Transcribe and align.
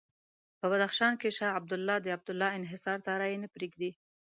په 0.59 0.65
بدخشان 0.71 1.13
کې 1.21 1.35
شاه 1.37 1.55
عبدالله 1.59 1.95
د 2.01 2.07
عبدالله 2.15 2.49
انحصار 2.59 2.97
ته 3.05 3.09
رایې 3.21 3.37
نه 3.43 3.47
پرېږدي. 3.55 3.91